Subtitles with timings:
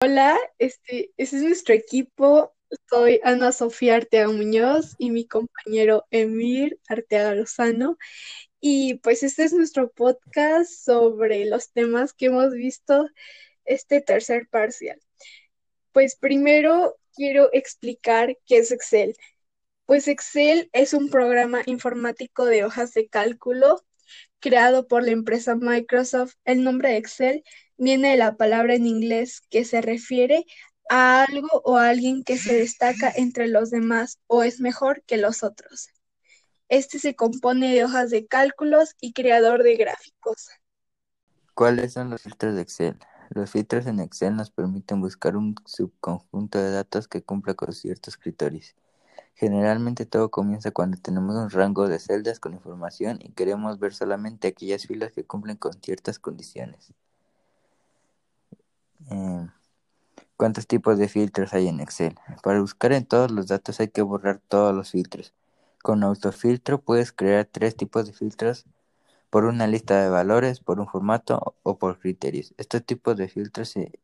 [0.00, 2.54] Hola, este, este es nuestro equipo.
[2.88, 7.98] Soy Ana Sofía Arteaga Muñoz y mi compañero Emir Arteaga Lozano.
[8.60, 13.08] Y pues este es nuestro podcast sobre los temas que hemos visto
[13.64, 15.00] este tercer parcial.
[15.92, 19.16] Pues primero quiero explicar qué es Excel.
[19.86, 23.82] Pues Excel es un programa informático de hojas de cálculo
[24.40, 26.34] creado por la empresa Microsoft.
[26.44, 27.44] El nombre Excel
[27.76, 30.44] viene de la palabra en inglés que se refiere
[30.90, 35.16] a algo o a alguien que se destaca entre los demás o es mejor que
[35.16, 35.88] los otros.
[36.68, 40.48] Este se compone de hojas de cálculos y creador de gráficos.
[41.54, 42.98] ¿Cuáles son los filtros de Excel?
[43.30, 48.16] Los filtros en Excel nos permiten buscar un subconjunto de datos que cumpla con ciertos
[48.16, 48.74] criterios.
[49.38, 54.48] Generalmente todo comienza cuando tenemos un rango de celdas con información y queremos ver solamente
[54.48, 56.92] aquellas filas que cumplen con ciertas condiciones.
[59.08, 59.48] Em,
[60.36, 62.16] ¿Cuántos tipos de filtros hay en Excel?
[62.42, 65.32] Para buscar en todos los datos hay que borrar todos los filtros.
[65.84, 68.66] Con autofiltro puedes crear tres tipos de filtros
[69.30, 72.54] por una lista de valores, por un formato o por criterios.
[72.56, 74.00] Estos tipos de filtros se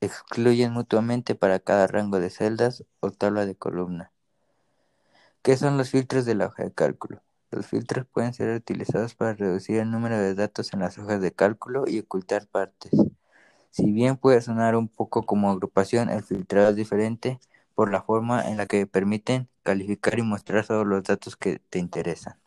[0.00, 4.10] excluyen mutuamente para cada rango de celdas o tabla de columna.
[5.42, 7.22] ¿Qué son los filtros de la hoja de cálculo?
[7.50, 11.32] Los filtros pueden ser utilizados para reducir el número de datos en las hojas de
[11.32, 12.92] cálculo y ocultar partes.
[13.70, 17.40] Si bien puede sonar un poco como agrupación, el filtrado es diferente
[17.74, 21.78] por la forma en la que permiten calificar y mostrar solo los datos que te
[21.78, 22.38] interesan.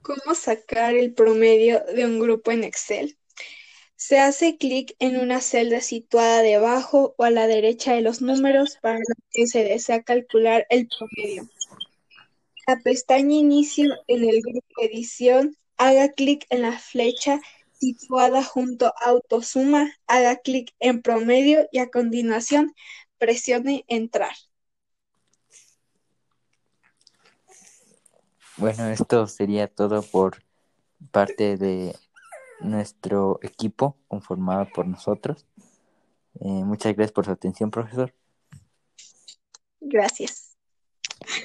[0.00, 3.18] ¿Cómo sacar el promedio de un grupo en Excel?
[3.98, 8.78] Se hace clic en una celda situada debajo o a la derecha de los números
[8.80, 9.00] para
[9.32, 11.48] que se desea calcular el promedio.
[12.68, 17.40] La pestaña Inicio en el grupo Edición, haga clic en la flecha
[17.72, 22.76] situada junto a Autosuma, haga clic en Promedio y a continuación
[23.18, 24.36] presione Entrar.
[28.58, 30.40] Bueno, esto sería todo por
[31.10, 31.96] parte de
[32.60, 35.46] nuestro equipo conformado por nosotros.
[36.40, 38.14] Eh, muchas gracias por su atención, profesor.
[39.80, 40.47] Gracias.